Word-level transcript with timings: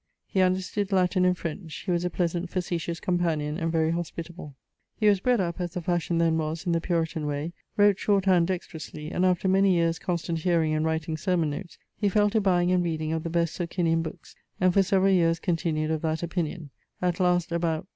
He 0.25 0.41
understood 0.41 0.91
Latin 0.91 1.25
and 1.25 1.37
French. 1.37 1.83
He 1.85 1.91
was 1.91 2.03
a 2.03 2.09
pleasant 2.09 2.49
facetious 2.49 2.99
companion, 2.99 3.59
and 3.59 3.71
very 3.71 3.91
hospitable. 3.91 4.55
He 4.99 5.07
was 5.07 5.19
bred 5.19 5.39
up 5.39 5.61
(as 5.61 5.73
the 5.75 5.81
fashion 5.83 6.17
then 6.17 6.39
was) 6.39 6.65
in 6.65 6.71
the 6.71 6.81
Puritan 6.81 7.27
way; 7.27 7.53
wrote 7.77 7.99
short 7.99 8.25
hand 8.25 8.47
dextrously; 8.47 9.11
and 9.11 9.23
after 9.23 9.47
many 9.47 9.75
yeares 9.75 9.99
constant 9.99 10.39
hearing 10.39 10.73
and 10.73 10.85
writing 10.87 11.17
sermon 11.17 11.51
notes, 11.51 11.77
he 11.99 12.09
fell 12.09 12.31
to 12.31 12.41
buying 12.41 12.71
and 12.71 12.83
reading 12.83 13.13
of 13.13 13.21
the 13.21 13.29
best 13.29 13.53
Socinian 13.53 14.01
bookes, 14.01 14.35
and 14.59 14.73
for 14.73 14.81
severall 14.81 15.11
yeares 15.13 15.39
continued 15.39 15.91
of 15.91 16.01
that 16.01 16.23
opinion. 16.23 16.71
At 16.99 17.19
last, 17.19 17.51
about 17.51 17.85